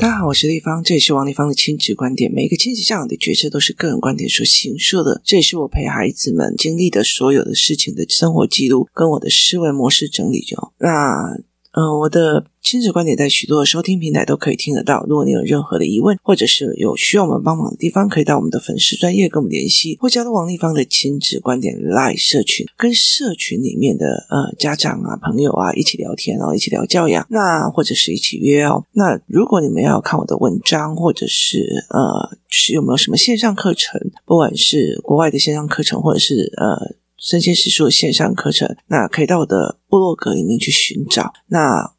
[0.00, 2.32] 大家好，我是丽芳，这里是王丽芳的亲子观点。
[2.32, 10.56] 每一个亲子教养的决策都是个人观点所形设的，这也是我陪孩子们经历的所有的事情的生活记录，跟我的思维模式整理就。
[10.78, 11.38] 那。
[11.72, 15.04] 嗯、我的亲子观点在许多的收听平台都可以听得到。
[15.08, 28.84] 如果你有任何的疑问，或者是有需要我们帮忙的地方，可以到我们的粉丝专业跟我们联系，或加入王立芳的亲子观点 Live 社群，跟社群里面的呃家长啊、朋友啊一起聊天哦，一起聊教养，那或者是一起约哦。
[28.92, 36.96] 那如果你们要看我的文章，或者是呃，是有没有什么线上课程，不管是国外的线上课程，或者是呃。
[37.20, 41.34] 生鲜时书的线上课程，那可以到我的部落格里面去寻找。
[41.48, 41.92] 那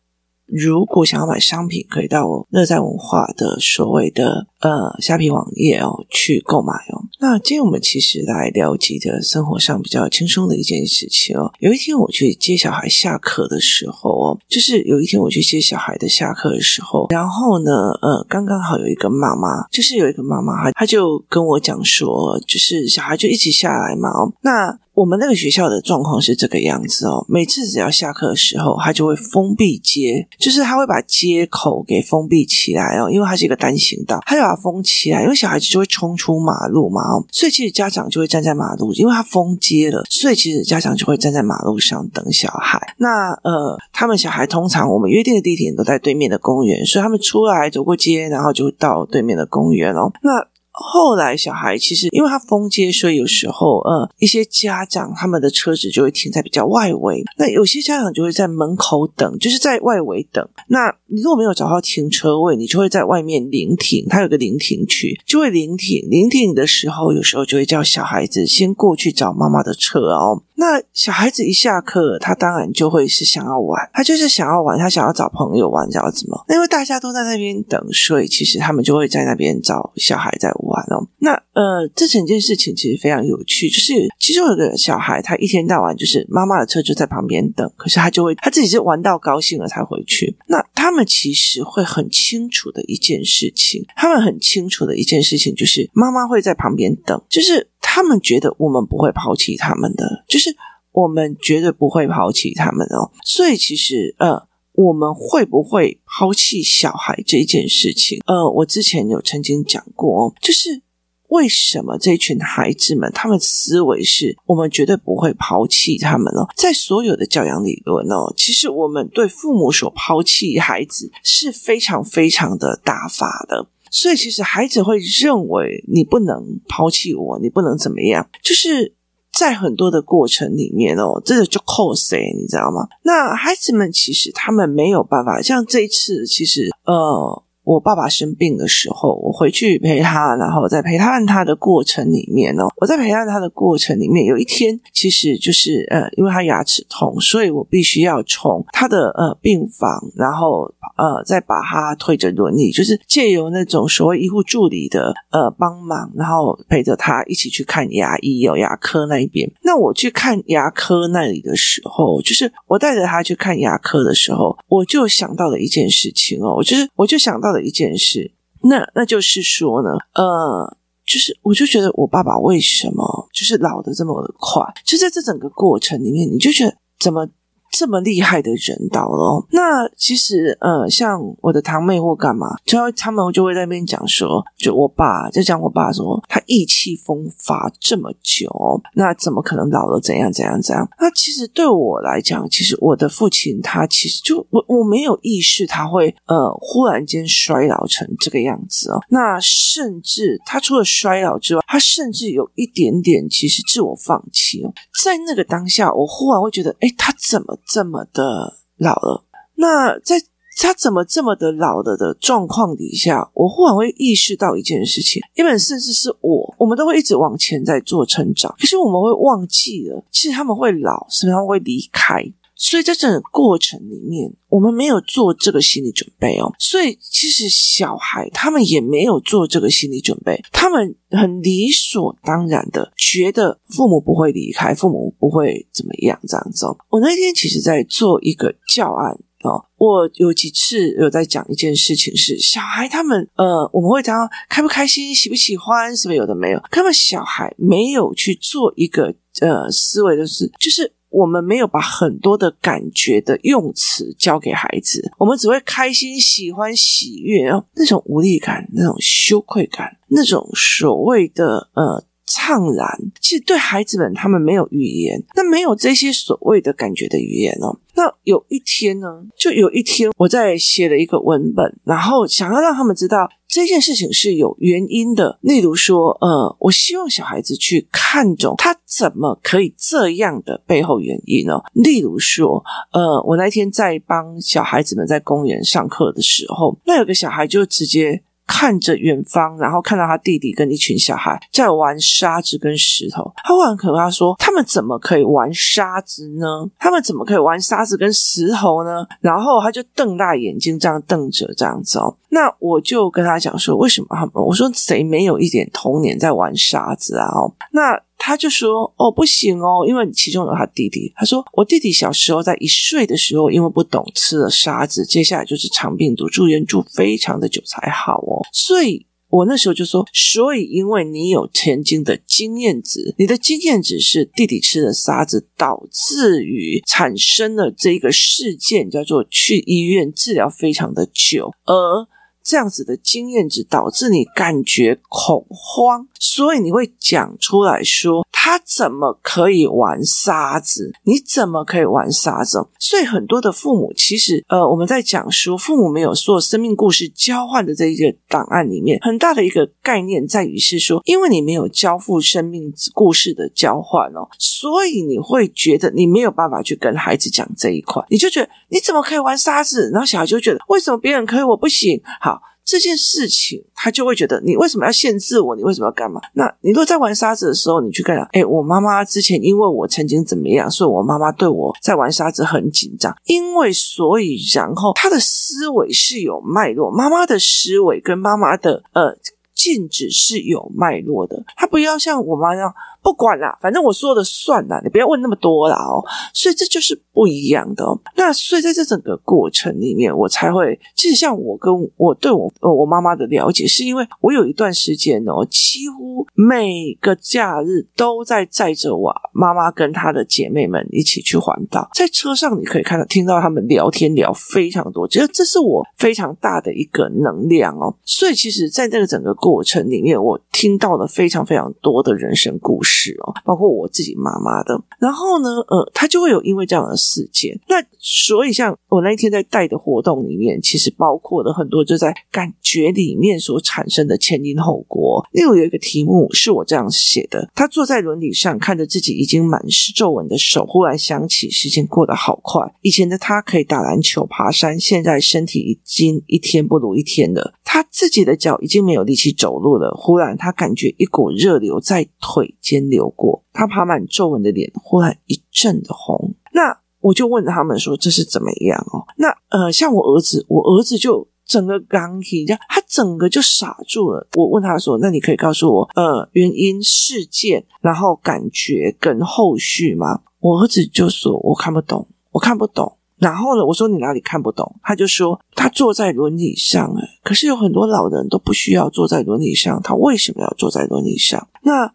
[0.47, 7.03] 如果想要买商品，可以到我乐在文化的所谓的呃虾皮网页哦去购买哦。
[7.19, 11.51] 那今天我们其实来聊几个生活上比较轻松的一件事情哦。
[11.59, 24.79] 有一天我去接小孩下课的时候哦，就是有一天我去接小孩的下课的时候，然后呢，呃，刚刚好有一个妈妈，就是有一个妈妈，她她就跟我讲说，就是小孩就一起下来嘛哦，那。
[24.93, 42.95] 我们那个学校的状况是这个样子哦，每次只要下课的时候，他就会封闭街，就是他会把街口给封闭起来哦，因为它是一个单行道，他就把封起来，因为小孩子就会冲出马路嘛，所以其实家长就会站在马路，因为他封街了，所以其实家长就会站在马路上等小孩。
[42.97, 50.11] 那呃，他们小孩通常我们约定的地点都在对面的公园，所以他们出来走过街，然后就到对面的公园哦。
[50.21, 60.47] 那后来小孩其实因为他封街，所以有时候呃一些家长他们的车子就会停在比较外围，那有些家长就会在门口等，就是在外围等。
[60.67, 66.07] 那你如果没有找到停车位，你就会在外面临停，他有个临停区，就会临停。
[66.09, 70.43] 临停的时候，有时候就会叫小孩子先过去找妈妈的车哦。
[70.61, 76.45] 那小孩子一下课，他当然就会是想要玩，他就是想要玩，他想要找朋友玩，想要怎么？
[76.49, 81.07] 因为大家都在那边等，所以其实他们就会在那边找小孩在玩哦。
[81.17, 90.37] 那呃，这整件事情其实非常有趣，就是其中有个小孩，他一天到晚就是妈妈的车就在旁边等，可是他就会他自己是玩到高兴了才回去。
[90.45, 97.70] 那他们其实会很清楚的一件事情，他们很清楚的一件事情就是妈妈会在旁边等，就是。
[97.93, 100.55] 他们觉得我们不会抛弃他们的，就是
[100.93, 103.11] 我们绝对不会抛弃他们哦。
[103.25, 108.21] 所以其实，呃，我们会不会抛弃小孩这件事情？
[108.25, 110.81] 呃，我之前有曾经讲过哦，就是
[111.27, 116.47] 为什么这群孩子们他们思维是我们绝对不会抛弃他们哦。
[116.55, 123.67] 在所有的教养理论哦，其实我们对父母所抛弃孩子是非常非常的大法的。
[123.91, 128.95] 所以，其实孩子会认为你不能抛弃我，你不能怎么样，就是
[129.31, 132.87] 在很多的过程里面哦，这个就扣谁，你知道吗？
[133.03, 137.43] 那孩子们其实他们没有办法，像这一次，其实呃。
[137.63, 150.63] 我爸爸生病的时候，我回去陪他，然后在陪伴他的过程里面哦，我在陪伴他的过程里面，有一天其实就是呃，因为他牙齿痛，所以我必须要从他的呃病房，然后
[150.97, 159.47] 呃再把他推着轮椅，就是借由那种所谓医护助理的呃帮忙，然后陪着他一起去看牙医，有牙科那一边。
[159.61, 167.50] 那我去看牙科那里的时候，就是我带着他去看牙科的时候，我就想到了一件事情哦，我就是我就想到。
[167.51, 168.31] 的一件事，
[168.63, 177.27] 那那就是说呢，呃，就是我就觉得我爸爸为什么就是老的这么快，就在这整个过程里面，你就觉得怎么？
[177.71, 188.49] 这么厉害的人到了，那其实呃，像我的堂妹或干嘛，就要他们就会在那边讲说，就我爸就讲我爸说他意气风发这么久，
[188.93, 190.87] 那怎么可能老了怎样怎样怎样？
[190.99, 198.99] 那其实对我来讲，其实我的父亲他其实就我我没有意识他会呃忽然间衰老成这个样子哦。
[199.09, 204.73] 那甚至他除了衰老之外，他甚至有一点点其实自我放弃哦。
[205.03, 207.57] 在那个当下，我忽然会觉得，哎，他怎么？
[207.65, 210.21] 这么的老了，那在
[210.57, 222.23] 他怎么这么的老了的状况底下，我忽然会意识到一件事情，因为甚至是我，我们都会一直往前在做成长，可是我们会忘记了，其实他们会老，是不是他们会离开？
[222.63, 226.53] 所以在整个过程里面，我们没有做这个心理准备哦。
[226.59, 236.77] 所以其实小孩他们也没有做这个心理准备，他们很理所当然的觉得父母不会离开，父母不会怎么样这样子哦。
[236.89, 239.11] 我那天其实在做一个教案
[239.41, 244.15] 哦，我有几次有在讲一件事情是小孩他们呃，我们会讲
[244.47, 246.61] 开不开心、喜不喜欢，是不是有的没有？
[246.69, 250.93] 他们小孩没有去做一个呃思维的事，就是。
[251.11, 262.03] 我们没有把很多的感觉的用词教给孩子，我们只会开心、喜欢、喜悦哦，那种无力感、那种羞愧感、那种所谓的呃。
[262.27, 262.87] 怅然，
[263.19, 267.77] 其实对孩子们，他们没有语言，那没有这些所谓的感觉的语言哦。
[267.93, 275.37] 那有一天呢，就有一天，我在写了一个文本，然后想要让他们知道这件事情是有原因的。
[275.41, 281.61] 例如说，呃，我希望小孩子去看懂他怎么可以这样的背后原因哦。
[281.73, 282.63] 例如说，
[282.93, 288.23] 呃，我那天在帮小孩子们在公园上课的时候，那有个小孩就直接。
[288.51, 296.69] 看着远方，然后看到他弟弟跟一群小孩在玩沙子跟石头，他会很可怕说：“他们怎么可以玩沙子呢？
[296.77, 302.15] 他们怎么可以玩沙子跟石头呢？”然后他就瞪大眼睛，这样瞪着这样子哦。
[302.29, 304.31] 那我就跟他讲说：“为什么他们？
[304.35, 307.99] 我说谁没有一点童年在玩沙子啊？”哦，那。
[308.23, 311.11] 他就说：“哦，不行哦，因为其中有他弟弟。
[311.15, 318.45] 他说，我弟弟小时候在一岁的时候，因为不懂吃了沙子，接下来就是肠病毒，住院住非常的久才好哦。
[318.53, 332.07] 所以我那时候就说，所以因为你有曾经的经验值，你的经验值是弟弟吃了沙子，导致于产生了这个事件，叫做去医院治疗非常的久，而。”
[332.43, 338.25] 这样子的经验值导致你感觉恐慌，所以你会讲出来说。
[338.43, 340.91] 他怎么可以玩沙子？
[341.03, 342.57] 你怎么可以玩沙子？
[342.79, 359.91] 所以很多的父母其实，呃，我们在讲说父母没有做生命故事交换的这一个档案里面，很大的一个概念在于是说，因为你没有交付生命故事的交换哦，所以你会觉得你没有办法去跟孩子讲这一块，你就觉得你怎么可以玩沙子？
[359.93, 362.01] 然后小孩就觉得为什么别人可以我不行？
[362.19, 362.30] 好。
[362.63, 365.55] 这件事情，他就会觉得你为什么要限制我？
[365.55, 366.21] 你为什么要干嘛？
[366.33, 368.27] 那你如果在玩沙子的时候，你去干嘛？
[368.31, 373.15] 哎，我妈妈之前因为我曾经怎么样，所以我妈妈对我在玩沙子很紧张。
[373.25, 379.17] 因为所以，然后他的思维是有脉络，妈妈的思维跟妈妈的呃。
[379.53, 386.03] 禁止是有脉络的，他不要像我妈那样不管啦，反正我说的算啦，你不要问那么多啦哦。
[386.33, 387.99] 所以这就是不一样的哦。
[388.15, 407.95] 那所以在这整个过程里面，我才会其实像我跟我对我我妈妈的了解，是因为我有一段时间哦，几乎每个假日都在载着我妈妈跟她的姐妹们一起去环岛，在车上你可以看到听到他们聊天聊非常多，觉得这是我非常大的一个能量哦。
[408.03, 414.79] 所以其实，在这个整个过程里面，我听到了非常非常多的人生故事是哦，包括我自己妈妈的。
[414.99, 425.25] 然后呢，呃，他就会有因为这样的事件，那所以像我那一天在带的活动里面，其实包括了很多就在感觉里面所产生的前因后果。
[425.31, 432.61] 例如有一个题目是我这样写的：他坐在轮椅上，看着自己已经满是皱纹的手，忽然想起时间过得好快。
[432.81, 437.53] 以前的他可以打篮球、爬山，现在身体已经一天不如一天了。
[437.63, 439.95] 他自己的脚已经没有力气走路了。
[439.97, 446.33] 忽然，他感觉一股热流在腿间流过，他爬满皱纹的脸忽然一阵的红。
[446.53, 454.27] 那我就问他们说：“这是怎么样哦？”那呃，像我儿子，我儿子就整个刚体，这样他整个就傻住了。
[454.35, 464.75] 我问他说：“那你可以告诉我呃原因、事件，然后感觉跟后续吗？”我儿子就说：“我看不懂，我看不懂。”然后呢，我说你哪里看不懂？
[464.81, 466.91] 他就说他坐在轮椅上，
[467.23, 471.47] 可是有很多老人都不需要坐在轮椅上，他为什么要坐在轮椅上？
[471.61, 471.93] 那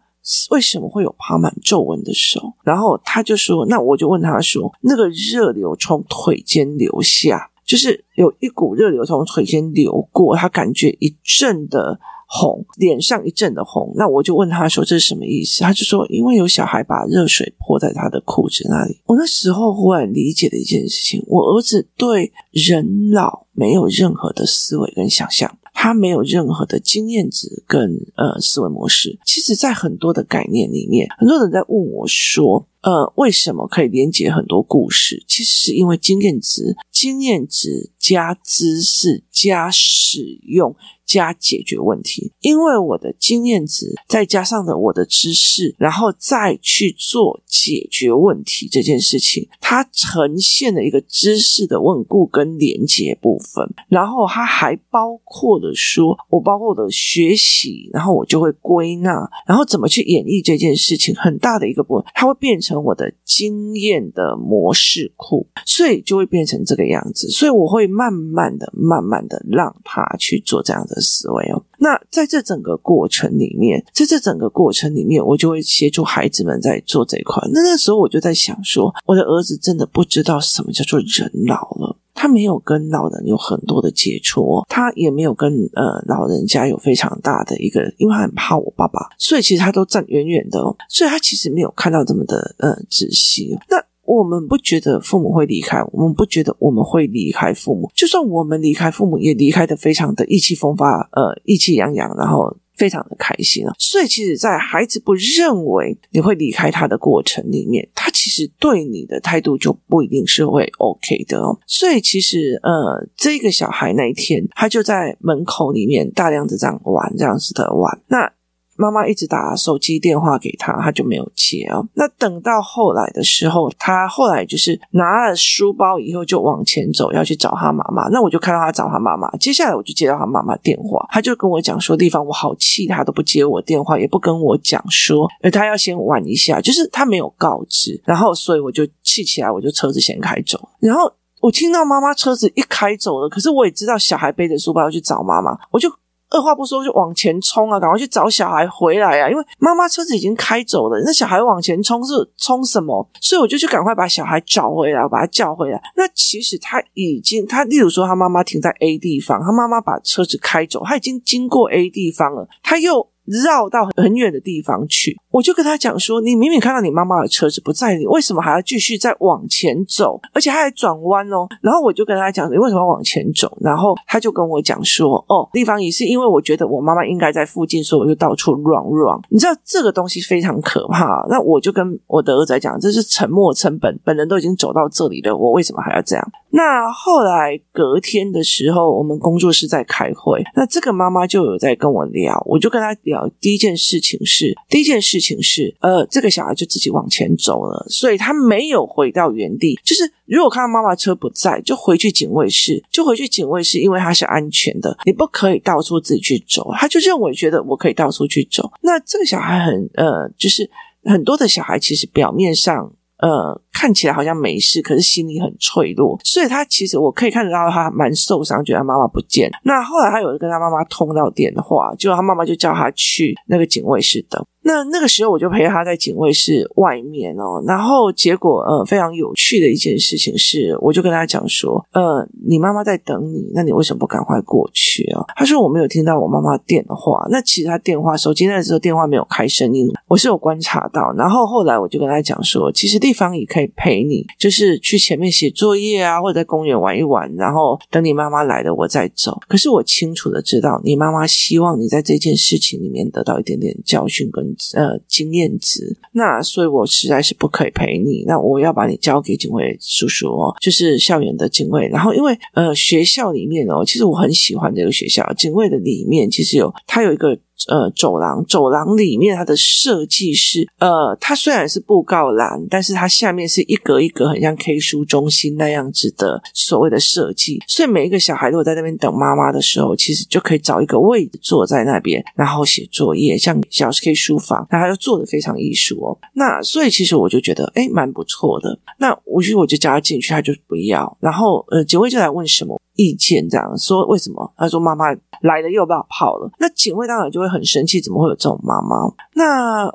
[0.51, 2.53] 为什么会有爬满皱纹的手？
[2.63, 11.99] 然后他就说，那我就问他说，那个热流从腿间流下，就是有一股热流从腿间流过，他感觉一阵的。
[12.29, 15.63] 红，脸上一阵的红，那我就问他说，这是什么意思？
[15.63, 18.99] 他就说，因为有小孩把热水泼在他的裤子那里。
[19.05, 27.79] 我那时候忽然理解了一件事情，我儿子对人老没有任何的思维跟想象，他没有任何的经验值跟
[28.15, 29.19] 呃思维模式。
[29.23, 35.21] 其实，在很多的概念里面，很多人在问我说，呃，为什么可以连接很多故事？
[35.27, 40.73] 其实是因为经验值，经验值加知识加使用。
[41.07, 53.65] 加解决问题，因为我的经验值再加上了我的知识，然后再去做解决问题这件事情，它呈现了一个知识的稳固跟连接部分。
[53.87, 67.27] 然后它还包括了说，我包括我的学习，然后我就会归纳，然后怎么去演绎这件事情，很大的一个部分，它会变成我的经验的模式库，所以就会变成这个样子。
[67.29, 71.63] 所以我会慢慢的、慢慢的让他去做这样的思维哦。
[71.79, 77.41] 那在这整个过程里面，在这整个过程里面，我就会协助孩子们在做这一块。
[77.51, 81.95] 那那时候我就在想说，我的儿子真的不知道什么叫做人老了。
[82.17, 90.59] 他没有跟老人有很多的接触，他也没有跟呃老人家有非常大的一个，因为他很怕我爸爸，所以其实他都站远远的，
[90.89, 93.55] 所以他其实没有看到这么的呃仔细。
[93.69, 102.57] 那我们不觉得父母会离开，我们不觉得我们会离开父母，就算我们离开父母，也离开得非常的意气风发，呃，意气洋洋，然后。
[102.77, 103.73] 非常的开心啊！
[103.77, 111.59] 所以，其实，在孩子不认为你会离开他的过程里面，他其实对你的态度就不一定是会 OK 的哦。
[111.65, 118.01] 所以，其实，呃，这个小孩那一天，他就在门口里面大量的这样玩，这样子的玩。
[118.07, 118.31] 那。
[118.77, 121.83] 妈妈一直打手机电话给他，他就没有接啊。
[121.95, 128.07] 那等到后来的时候，他后来就是拿了书包以后就往前走，要去找他妈妈。
[128.09, 129.29] 那我就看到他找他妈妈。
[129.37, 137.99] 接下来我就接到他妈妈电话，他就跟我讲说：“地方我好气，他都不接我电话，也不跟我讲说，而，他要先玩一下，就是他没有告知。
[138.05, 140.69] 然后，所以我就气起来，我就车子先开走。
[140.79, 145.91] 然后我听到妈妈车子一开走了，可是我也知道小孩背着书包要去找妈妈，我就。
[146.29, 147.79] 二话不说就往前冲啊！
[147.79, 149.29] 赶快去找小孩回来啊！
[149.29, 153.07] 因为妈妈车子已经开走了，那小孩往前冲是冲什么？
[153.21, 155.81] 所以我就去赶快把小孩找回来，把他叫回来。
[155.95, 163.09] 那其实他已经，他例如说他妈妈停在 A 地方，他妈妈把车子开走，他已经经过 A 地方了，他又。
[163.27, 170.19] 绕到很远的地方去，我就跟他讲说：“你明明看到你妈妈的车子不在，你为什么还要继续再往前走？
[170.33, 179.19] 而且他还转弯哦。”然后我就跟他讲：“你为什么要往前走？”然后他就跟我讲说：“哦，地方也是因为我觉得我妈妈应该在附近，所以我就到处 run run。
[179.29, 181.25] 你知道这个东西非常可怕。
[181.29, 193.16] 那我就跟我的儿子讲：“这是沉没成本，本人都已经走到这里了，我为什么还要这样？”那后来隔天的时候，我们工作室在开会，那这个妈妈就有在跟我聊，我就跟他聊。
[193.39, 199.79] 第一件事情是，第一件事情是，呃，这个小孩就自己往前走了，所以他没有回到原地。
[199.83, 206.69] 就是如果看到妈妈车不在，就回去警卫室，就回去警卫室，因为他是安全的，你不可以到处自己去走。
[206.75, 208.69] 他就认为觉得我可以到处去走。
[208.81, 210.69] 那这个小孩很，呃，就是
[211.03, 212.91] 很多的小孩其实表面上。
[213.19, 219.51] 呃，看起来好像没事，可是心里很脆弱，所以他其实我可以看得到他蛮受伤，觉得他妈妈不见。
[219.61, 224.43] 那后来他有跟他妈妈通到电话，就他妈妈就叫他去那个警卫室等。
[224.63, 235.23] 那那个时候我就陪他在警卫室外面哦，然后结果呃非常有趣的一件事情是，我就跟他讲说，呃，你妈妈在等你，那你为什么不赶快过去啊？
[235.37, 241.13] 他说我没有听到我妈妈电话，那其实他电话手机那时候电话没有开声音，我是有观察到。
[241.13, 249.39] 然后后来我就跟他讲说，其实地方也可以陪你，就是去前面写作业啊，或者在公园玩一玩，然后等你妈妈来了我再走。
[249.47, 254.47] 可是我清楚的知道，你妈妈希望你在这件事情里面得到一点点教训跟。
[254.73, 261.87] 呃，经验值，那所以我实在是不可以陪你，那我要把你交给警卫叔叔哦，就是校园的警卫。
[261.87, 267.37] 然后因为呃学校里面哦，其实我很喜欢这个学校，警卫的里面其实有它有一个。
[267.67, 277.59] 呃，走廊，走廊里面它的设计是，呃，它虽然是布告栏，但是它下面是一格一格，很像 K 书中心那样子的所谓的设计。
[277.67, 286.17] 所以每一个小孩如果在那边等妈妈的时候，其实就可以找一个位置坐在那边，然后写作业，像小 K 书房，那他就做的非常艺术哦。
[286.33, 288.77] 那所以其实我就觉得，诶，蛮不错的。
[288.99, 291.17] 那我去我就叫他进去，他就不要。
[291.19, 294.53] 然后呃，警卫就来问什么意见，这样说为什么？
[294.57, 295.07] 他说妈妈
[295.41, 296.49] 来了又不要跑了。
[296.59, 297.57] 那警卫当然就会很。
[297.57, 299.11] 很生气，怎么会有这种妈妈？
[299.33, 299.87] 那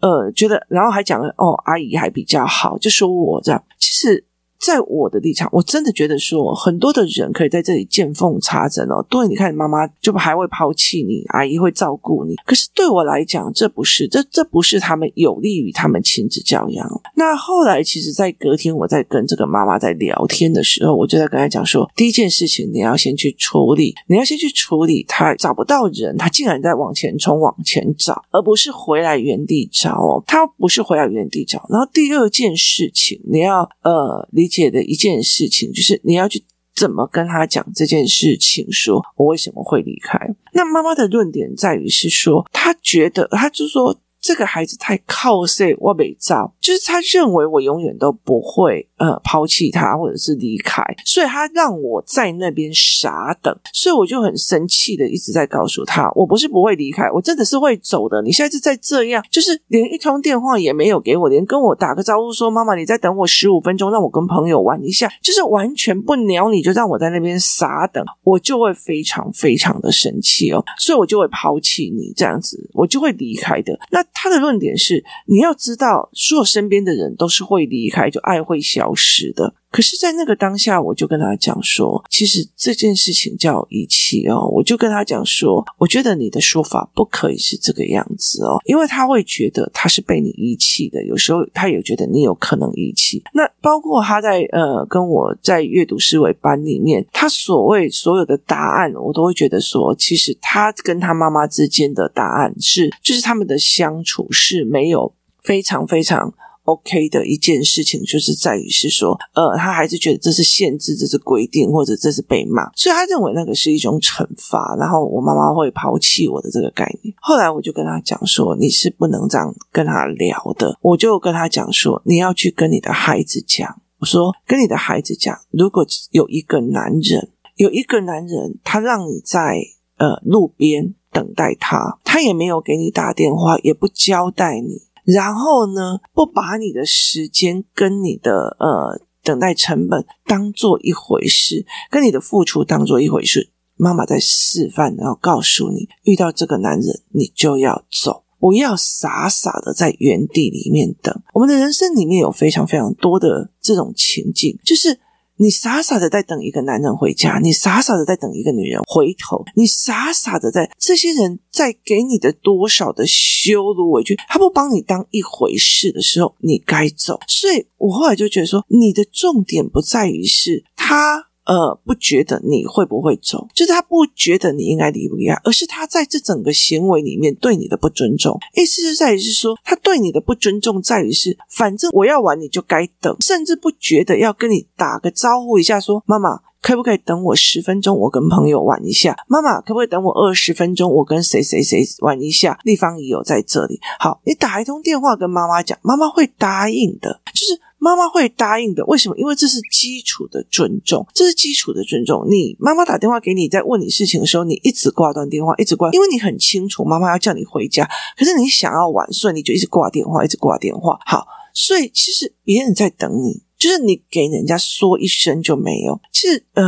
[0.00, 4.24] 呃，觉得，然后还讲了哦，阿姨还比较好，就说我这样，其实。
[4.64, 9.04] 在我的立场，我真的觉得说，很多的人可以在这里见缝插针哦。
[9.10, 12.34] 对，你看，妈妈就还会抛弃你，阿姨会照顾你。
[12.46, 17.02] 可是对我来讲，这不是，这这不是他们有利于他们亲子教养。
[17.14, 30.24] 那后来，其实，在隔天我在跟这个妈妈在聊天的时候，我就在跟她讲说，第一件事情你要先去处理，你要先去处理他找不到人，他竟然在往前冲、往前找，而不是回来原地找哦。
[30.26, 31.66] 他不是回来原地找。
[31.68, 34.64] 然后第二件事情，你要呃理解。
[34.74, 36.42] 的一件事情，就是你要去
[36.74, 40.18] 怎么跟他讲这件事情，说我为什么会离开。
[40.52, 48.88] 那妈妈的论点在于是说，她觉得，她就说这个孩子太靠谁，我没招，就是他认为我永远都不会。
[49.04, 58.22] 呃抛弃他或者是离开，所以他让我在那边傻等，所以我就很生气的一直在告诉他，我不是不会离开，我真的是会走的。
[58.22, 73.78] 你现在是在这样，就是连一通电话也没有给我，连跟我打个招呼说妈妈你再等我十五分钟，让我跟朋友玩一下，就是完全不鸟你，就让我在那边傻等，我就会非常非常的生气哦，所以我就会抛弃你这样子，我就会离开的。
[73.90, 79.54] 那他的论点是，你要知道，所有身边的人都是会离开，就爱会消失的。
[79.70, 84.46] 可是，在那个当下，我就跟他讲说，其实这件事情叫遗弃哦。
[84.52, 91.04] 我就跟他讲说，我觉得你的说法不可以是这个样子哦，因为他会觉得他是被你遗弃的。
[91.04, 93.20] 有时候，他也觉得你有可能遗弃。
[93.32, 106.32] 那包括他在呃跟我在阅读思维班里面，他所谓所有的答案，我都会觉得说，其实他跟他妈妈之间的答案是，就是他们的相处是没有非常非常。
[106.64, 114.74] OK 的一件事情，就是在于是说，呃，他还是觉得这是限制，这是规定，或者这是被骂，所以他认为那个是一种惩罚。
[114.78, 117.14] 然后我妈妈会抛弃我的这个概念。
[117.20, 120.78] 后来我就跟他讲说，你是不能这样跟他聊的。
[120.80, 129.58] 我就跟他讲说，你要去跟你的孩子讲，我说跟你的孩子讲，如果有一个男人，有一个男人，他让你在
[129.98, 134.82] 呃路边等待他，他也没有给你打电话，也不交代你。
[135.04, 143.50] 然后呢，不把你的时间跟你的呃等待成本当做一回事，跟你的付出当做一回事。
[143.76, 151.14] 妈妈在示范，然后告诉你，遇到这个男人，你就要走，不要傻傻的在原地里面等。
[151.32, 155.00] 我们的人生里面有非常非常多的这种情境，就是。
[155.36, 167.20] 你傻傻的在等一个男人回家，你傻傻的在等一个女人回头，你傻傻的在这些人在给你的多少的羞辱委屈，他不帮你当一回事的时候，你该走。
[167.28, 171.28] 所以我后来就觉得说，你的重点不在于是他。
[171.46, 178.40] 呃，不觉得你会不会走，就是他不觉得你应该离不开，而是他在这整个行为里面对你的不尊重。
[178.54, 186.30] 意思是在于是说，他对你的不尊重在于是，反正我要玩你就该等，甚至不觉得要跟你打个招呼一下，说妈妈
[186.64, 189.14] 可不可以等我十分钟，我跟朋友玩一下？
[189.28, 192.58] 妈妈可不可以等我二十分钟，我跟谁谁谁玩一下？
[192.64, 197.60] 立方已有在这里，好，你打一通电话跟妈妈讲，妈妈会答应的，就是。
[197.76, 199.18] 妈妈会答应的，为什么？
[199.18, 202.26] 因为这是基础的尊重，这是基础的尊重。
[202.30, 210.98] 你妈妈打电话给你，在问你事情的时候，你一直挂断电话，一直挂，因为你很清楚妈妈要叫你回家，可是你想要玩，所以你就一直挂电话，一直挂电话。
[211.04, 216.00] 好，所以其实别人在等你，就是你给人家说一声就没有。
[216.12, 216.62] 其实，呃。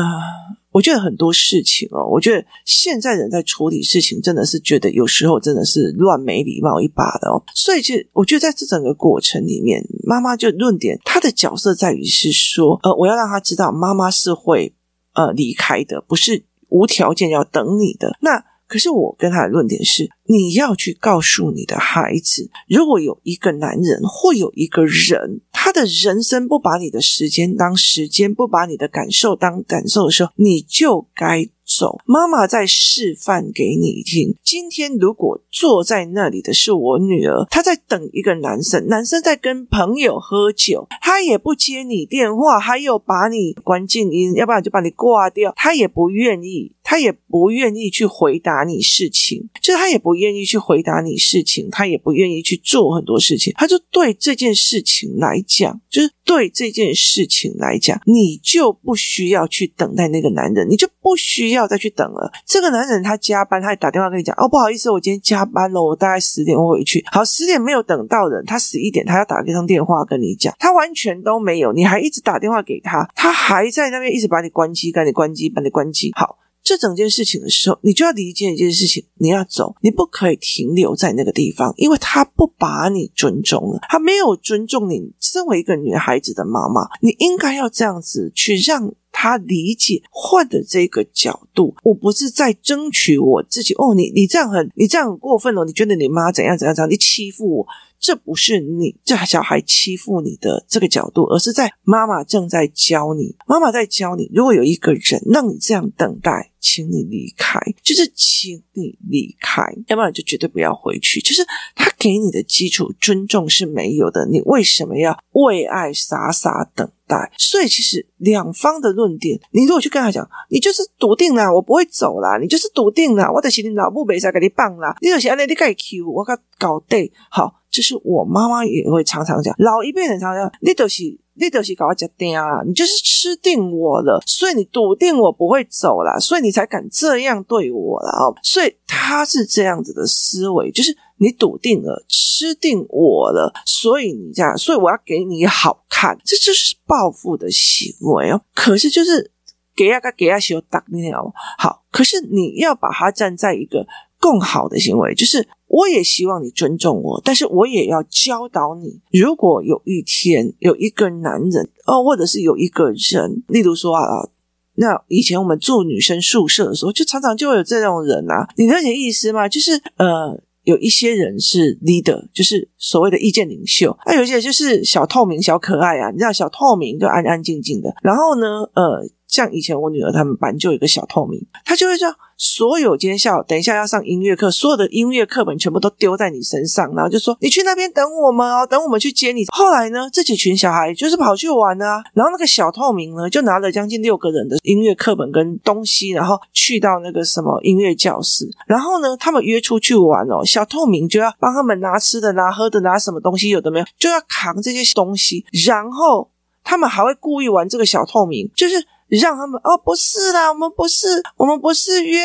[0.73, 7.43] 我觉得很多事情哦，我觉得现在人在处理事情，真的是觉得有时候真的是乱没礼貌一把的哦。
[7.55, 14.75] 所以，其实我觉得在这整个过程里面，妈妈就论点，她的角色在于是说，呃，我要让她知道，妈妈是会
[15.15, 18.15] 呃离开的，不是无条件要等你的。
[18.21, 25.41] 那可是我跟他的论点是，你要去告诉你的孩子，如果有一个男人或有一个人。
[25.59, 31.99] 他的人生不把你的时间当时间，不把你的感受当感受的时候，你就该走。
[32.05, 34.37] 妈妈在示范给你听。
[34.45, 55.47] 今天如果坐在那里的是我女儿，她在等一个男生，男生在跟朋友喝酒，他也不接你电话，还有把你关静音，要不然就把你挂掉，他也不愿意，他也不愿意去回答你事情，就是他也不愿意去回答你事情，他也不愿意去做很多事情，他就对这件事情来讲。
[55.57, 62.31] 讲就是对这件事情来讲，你就不需要去等待那个男人，你就不需要要再去等了。
[62.45, 76.13] 这个男人他加班，他也打电话跟你讲：“哦，不好意思，我今天加班了，我大概十点会回去。”好，十点没有等到人，他十一点他要打一通电话跟你讲，他完全都没有，你还一直打电话给他，他还在那边一直把你关机，把你关机，把你关机。
[76.15, 76.39] 好。
[76.69, 85.15] 这整件事情的时候，你就要理解一件事情：你要走，你不可以停留在那个地方，因为他不把你尊重了，他没有尊重你。
[85.21, 91.75] 身为一个女孩子的妈妈，你应该要这样子去让他理解，换的这个角度。
[91.83, 97.67] 我不是在争取我自己哦，你你这样很，你这样很过分哦，你觉得你妈怎样怎样怎样，你欺负我。
[97.99, 104.31] 这不是你这小孩欺负你的这个角度，而是在妈妈正在教你，妈妈在教你。
[104.33, 111.21] 如果有一个人让你这样等待，请你离开，就是请你离开，要不然就绝对不要回去。
[111.21, 117.33] 就是他给你的基础尊重是没有的，你为什么要为爱傻傻等待？
[117.39, 127.63] 所以其实两方的论点，你如果去跟他讲，你就是笃定啦，我不会走啦，你就是笃定啦，我的心里老母没在给你棒啦，你就是安尼你该 Q 我搞搞对好。
[127.77, 131.03] 就是我妈妈也会常常讲，老一辈人常常讲，你都是
[131.35, 138.35] 你都是搞我假定啊，你就是吃定我了，所以你笃定我不会走了，所以你才敢这样对我了哦。
[138.43, 148.41] 所以他是这样子的思维，就是你笃定了，吃定我了，所以你这样，所以我要给你好看，这就是报复的行为哦。
[148.55, 149.31] 可是就是
[149.75, 153.87] 给啊个给啊修打你了，好，可是你要把它站在一个
[154.19, 155.47] 更好的行为，就是。
[155.69, 159.01] 我也希望你尊重我，但是我也要教导你。
[159.11, 164.29] 如果有一天有一个男人哦，或者是有一个人，例如说啊，
[164.77, 169.49] 那以前我们住女生宿舍的时候，就常常就会有这种人啊，你了解意思吗？
[169.49, 179.05] 就是呃，有一些人是 leader，就是所谓的意见领袖，那有一些就是小透明、小可爱啊，你知道小透明就安安静静的，然后呢，呃。
[179.29, 189.45] 像以前我女儿他们班就有一个小透明，他就会说所有今天下午等一下要上音乐课，所有的音乐课本全部都丢在你身上，然后就说你去那边等我们哦，等我们去接你。
[189.53, 206.31] 后来呢，这几群小孩就是跑去玩啊，然后那个小透明呢就拿了将近六个人的音乐课本跟东西，然后去到那个什么音乐教室，然后呢他们约出去玩哦，小透明就要帮他们拿吃的、拿喝的、拿什么东西，有的没有就要扛这些东西，然后
[206.63, 208.87] 他们还会故意玩这个小透明，就是。
[209.09, 212.23] 让他们哦，不是啦，我们不是，我们不是约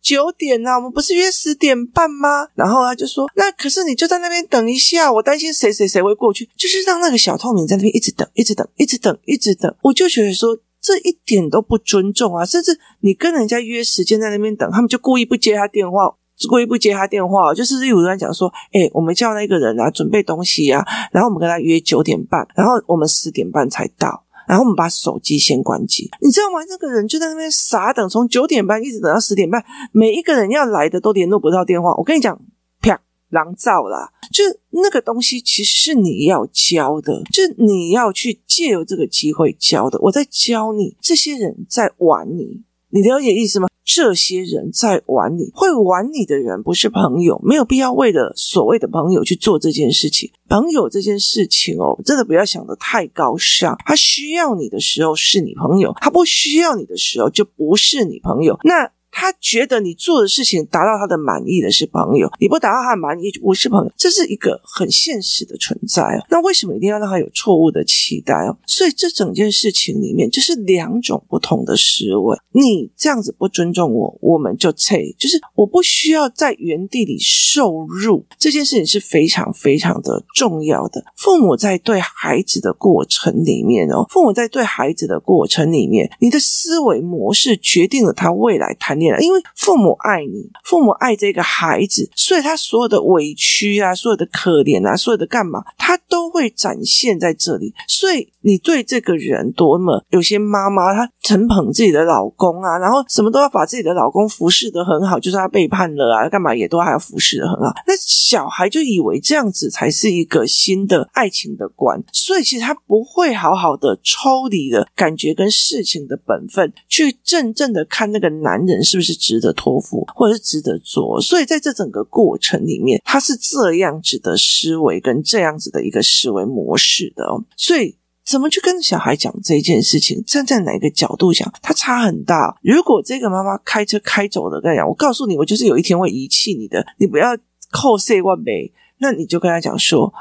[0.00, 2.48] 九点啦，我们不是约十点半吗？
[2.54, 9.74] 然后他就说，那可是你就在那边等一下，我担心谁谁谁会过去，就是让那个小透明在那边一直等，一直等，一直等，一直等。
[9.82, 12.44] 我就觉得说，这一点都不尊重啊！
[12.44, 16.12] 甚至你跟人家约时间在那边等，他们就故意不接他电话，
[16.48, 24.24] 故意不接他电话，就是例如人讲说，哎，我们叫那个人啊，准备东西啊，然后我们跟他约九点半，然后我们十点半才到。
[24.46, 26.58] 然后我们把手机先关机，你知道吗？
[26.68, 31.94] 那个人就在那边傻等，从九点半一直等到十点半，每一个人要来的都联络不到电话。
[31.96, 32.40] 我跟你讲，
[32.80, 33.00] 啪，
[33.30, 39.98] 狼照啦，就那个东西其实是你要教的，就你要去借由这个机会教的。
[40.02, 42.62] 我在教你，这些人在玩你。
[42.94, 43.68] 你了解意思吗？
[43.84, 50.30] 这些人在玩你，会玩你的人不是朋友，没有必要为了所谓的朋友去做这件事情。
[50.46, 53.76] 朋友这件事情哦，真的不要想的太高尚。
[53.86, 58.58] 他需要你的时候是你朋友，他不需要你的时候就不是你朋友。
[58.64, 58.90] 那。
[59.12, 66.24] 他觉得你做的事情达到他的满意的是朋友，你不达到他的满意就不是朋友，这是一个很现实的存在哦。
[66.30, 68.56] 那为什么一定要让他有错误的期待哦？
[68.66, 72.36] 所以这整件事情里面就是两种不同的思维。
[72.52, 78.24] 你这样子不尊重我，我们就撤，就是我不需要在原地里受辱。
[78.38, 81.04] 这件事情是非常非常的重要的。
[81.18, 89.01] 父母在对孩子的过程里面哦，父母在对孩子的过程里面，你的思维模式决定了他未来谈。
[89.20, 97.74] 因为父母爱你，父母爱这个孩子，所以他所有的委屈啊，所有的可怜啊，所有的干嘛，他都会展现在这里。
[97.88, 107.72] 所以你对这个人多么，有些妈妈她承捧自己的老公啊，然后什么都要把自己的老公服侍的很好，就算他背叛了啊，干嘛也都还要服侍的很好。
[107.86, 118.82] 那小孩就以为这样子才是一个新的爱情的观，所以其实他不会好好的抽离的感觉跟事情的本分，去真正的看那个男人。
[118.92, 121.20] 是不是值得托付，或者是值得做？
[121.20, 127.42] 所以在这整个过程里面，他是这样子的思维跟这样子的一个思维模式的哦。
[127.56, 130.22] 所以怎么去跟小孩讲这件事情？
[130.26, 132.56] 站在哪个角度讲，他差很大。
[132.62, 137.36] 如果这个妈妈开车开走了，跟他讲，我告诉你，我就是有一天会遗弃你的，你不要
[137.70, 138.72] 扣 C 万倍。
[138.98, 140.14] 那你就跟他讲说，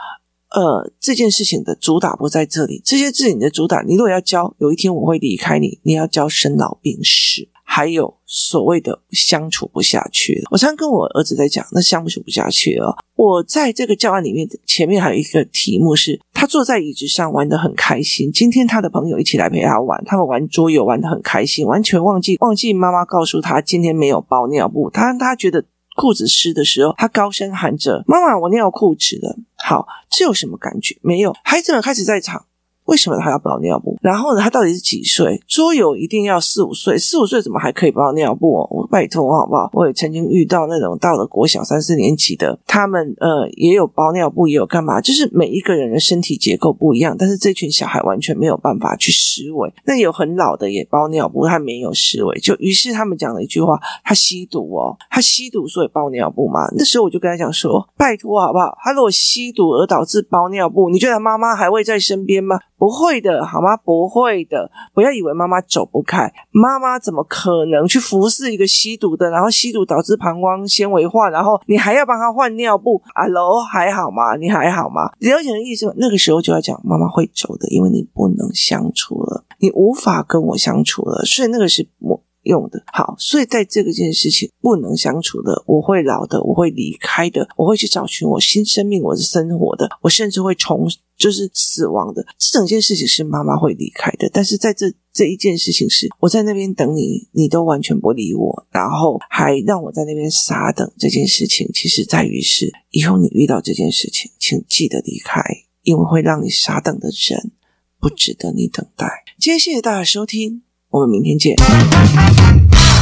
[0.49, 7.47] 呃，这件事情的主打不在这里，这些事情的主打，你如果要教，有一天我会离开你，你要教生老病死。
[7.73, 12.93] 还有所谓的相处不下去了，我常常跟我儿子在讲，那相处不下去了。
[13.15, 18.29] 我在这个教案里面，前面还有一个题目是，他坐在椅子上玩得很开心。
[18.29, 24.89] 今天他的朋友一起来陪他玩，他们玩桌游玩得很开心，完全忘记忘记妈妈告诉他今天没有包尿布。
[24.89, 25.63] 他他觉得
[25.95, 30.97] 裤子湿的时候，他高声喊着：“妈妈，我尿裤子了。”好，这有什么感觉？
[31.01, 31.33] 没有。
[31.45, 32.47] 孩子们开始在场。
[32.91, 33.97] 为什么他要包尿布？
[34.01, 35.41] 然后呢，他到底是几岁？
[35.47, 38.67] 桌游一定要四五岁，四五岁怎么还可以包尿布哦？
[38.69, 39.69] 我拜托好不好？
[39.71, 44.99] 我也曾经遇到那种到了国小三四年级的，他们呃也有包尿布，也有干嘛？
[44.99, 49.73] 就是每一个人的身体结构不一样，但是这群小孩完全没有办法去思维。
[49.85, 56.67] 那有很老的也包尿布，他没有思维，就于是他们讲了一句话：他吸毒哦，他吸毒所以包尿布嘛。
[56.75, 58.77] 那时候我就跟他讲说：拜托好不好？
[58.83, 62.59] 他如果吸毒而导致包尿布，你觉得他妈妈还会在身边吗？
[62.81, 63.77] 不会的，好吗？
[63.77, 72.99] 不会的，不要以为妈妈走不开，妈妈怎么可能去服侍一个吸毒的，然后吸毒导致膀胱纤维化，然后你还要帮他换尿布？
[73.13, 74.35] 啊喽，还好吗？
[74.35, 75.11] 你还好吗？
[75.19, 82.19] 了解的意思，那个时候就要讲妈妈会走的，因为你不能相处了，你无法跟我相处了，所以那个是我。
[82.43, 92.25] 用的好，所以在这个件事情不能相处的，我会老的，我会离开的，我会去找寻我新生命，我是生活的，我甚至会从就是死亡的。
[92.37, 100.91] 这整件事情是妈妈会离开的，但是在这这一件事情是我在那边等你，你都完全不理我，然后还让我在那边傻等。
[100.97, 105.43] 这件事情其实在于是以后你遇到这件事情，请记得离开，
[105.83, 107.51] 因为会让你傻等的人
[107.99, 109.07] 不值得你等待。
[109.39, 110.63] 今天谢谢大家收听。
[110.91, 111.55] 我们明天见。